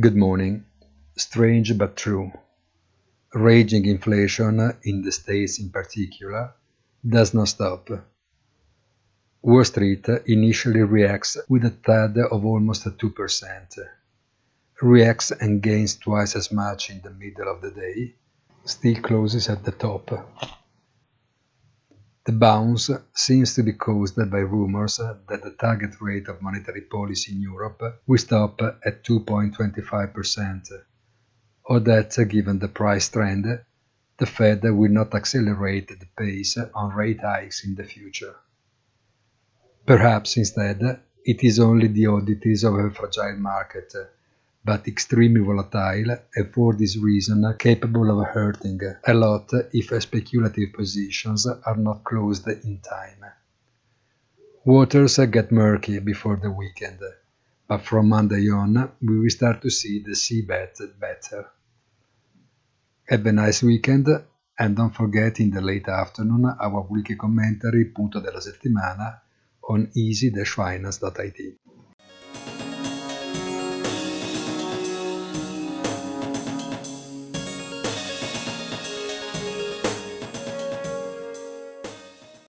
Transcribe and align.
Good 0.00 0.16
morning. 0.16 0.64
Strange 1.16 1.78
but 1.78 1.96
true. 1.96 2.32
Raging 3.32 3.86
inflation, 3.86 4.58
in 4.82 5.02
the 5.02 5.12
States 5.12 5.60
in 5.60 5.70
particular, 5.70 6.52
does 7.08 7.32
not 7.32 7.46
stop. 7.46 7.88
Wall 9.40 9.62
Street 9.62 10.08
initially 10.26 10.82
reacts 10.82 11.36
with 11.48 11.64
a 11.64 11.70
tad 11.70 12.18
of 12.18 12.44
almost 12.44 12.86
2%, 12.86 13.78
reacts 14.82 15.30
and 15.30 15.62
gains 15.62 15.94
twice 15.94 16.34
as 16.34 16.50
much 16.50 16.90
in 16.90 17.00
the 17.00 17.10
middle 17.10 17.48
of 17.48 17.60
the 17.60 17.70
day, 17.70 18.14
still 18.64 19.00
closes 19.00 19.48
at 19.48 19.62
the 19.62 19.70
top. 19.70 20.10
The 22.26 22.32
bounce 22.32 22.90
seems 23.12 23.54
to 23.54 23.62
be 23.62 23.74
caused 23.74 24.16
by 24.16 24.38
rumors 24.38 24.96
that 24.96 25.42
the 25.42 25.54
target 25.60 26.00
rate 26.00 26.28
of 26.28 26.40
monetary 26.40 26.80
policy 26.80 27.32
in 27.32 27.42
Europe 27.42 27.82
will 28.06 28.16
stop 28.16 28.62
at 28.62 29.04
2.25%, 29.04 30.68
or 31.66 31.80
that, 31.80 32.16
given 32.30 32.58
the 32.58 32.68
price 32.68 33.10
trend, 33.10 33.44
the 34.16 34.26
Fed 34.26 34.62
will 34.64 34.90
not 34.90 35.14
accelerate 35.14 35.88
the 35.88 36.06
pace 36.16 36.56
on 36.74 36.94
rate 36.94 37.20
hikes 37.20 37.62
in 37.64 37.74
the 37.74 37.84
future. 37.84 38.36
Perhaps 39.84 40.38
instead, 40.38 40.80
it 41.26 41.44
is 41.44 41.60
only 41.60 41.88
the 41.88 42.06
oddities 42.06 42.64
of 42.64 42.74
a 42.74 42.90
fragile 42.90 43.36
market 43.36 43.92
but 44.64 44.88
extremely 44.88 45.42
volatile 45.42 46.16
and 46.34 46.54
for 46.54 46.74
this 46.74 46.96
reason 46.96 47.54
capable 47.58 48.08
of 48.18 48.26
hurting 48.28 48.80
a 49.06 49.12
lot 49.14 49.50
if 49.72 50.02
speculative 50.02 50.72
positions 50.72 51.46
are 51.46 51.76
not 51.76 52.02
closed 52.02 52.48
in 52.48 52.78
time. 52.78 53.24
Waters 54.64 55.18
get 55.30 55.52
murky 55.52 55.98
before 55.98 56.36
the 56.36 56.50
weekend, 56.50 57.00
but 57.68 57.82
from 57.82 58.08
Monday 58.08 58.48
on 58.48 58.92
we 59.02 59.18
will 59.20 59.30
start 59.30 59.60
to 59.60 59.70
see 59.70 60.02
the 60.02 60.12
seabed 60.12 60.98
better. 60.98 61.46
Have 63.06 63.26
a 63.26 63.32
nice 63.32 63.62
weekend 63.62 64.08
and 64.58 64.76
don't 64.76 64.94
forget 64.94 65.40
in 65.40 65.50
the 65.50 65.60
late 65.60 65.88
afternoon 65.88 66.46
our 66.58 66.86
weekly 66.88 67.16
commentary 67.16 67.84
punto 67.86 68.20
della 68.20 68.40
settimana 68.40 69.20
on 69.68 69.90
easy-finance.it. 69.94 71.58